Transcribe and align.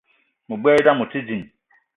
Me 0.47 0.55
gbelé 0.59 0.77
idam 0.81 1.01
ote 1.03 1.19
djeng 1.27 1.47